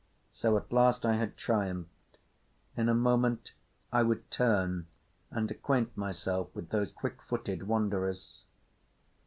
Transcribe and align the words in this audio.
So 0.31 0.57
at 0.57 0.73
last 0.73 1.05
I 1.05 1.17
had 1.17 1.37
triumphed. 1.37 2.17
In 2.75 2.89
a 2.89 2.93
moment 2.95 3.53
I 3.91 4.01
would 4.01 4.31
turn 4.31 4.87
and 5.29 5.51
acquaint 5.51 5.95
myself 5.95 6.47
with 6.55 6.69
those 6.69 6.89
quick 6.91 7.21
footed 7.21 7.67
wanderers…. 7.67 8.39